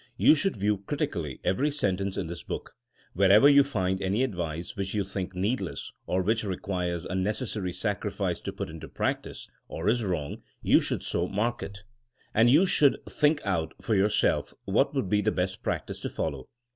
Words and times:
You 0.17 0.33
should 0.33 0.55
view 0.57 0.79
critically 0.79 1.39
every 1.43 1.69
sentence 1.69 2.17
in 2.17 2.25
this 2.25 2.41
book. 2.41 2.73
Wher 3.13 3.29
ever 3.31 3.47
you 3.47 3.63
find 3.63 4.01
any 4.01 4.23
advice 4.23 4.75
which 4.75 4.95
you 4.95 5.03
think 5.03 5.35
need 5.35 5.61
less, 5.61 5.91
or 6.07 6.23
which 6.23 6.43
requires 6.43 7.05
unnecessary 7.05 7.71
sacrifice 7.71 8.39
to 8.39 8.51
put 8.51 8.71
into 8.71 8.87
practice, 8.87 9.47
or 9.67 9.87
is 9.87 10.03
wrong, 10.03 10.41
you 10.63 10.79
should 10.79 11.03
so 11.03 11.27
mark 11.27 11.61
it. 11.61 11.83
And 12.33 12.49
you 12.49 12.65
should 12.65 12.97
think 13.07 13.41
out 13.45 13.75
for 13.79 13.93
your 13.93 14.09
self 14.09 14.55
what 14.65 14.95
would 14.95 15.07
be 15.07 15.21
the 15.21 15.31
best 15.31 15.61
practice 15.61 15.99
to 15.99 16.09
follow. 16.09 16.49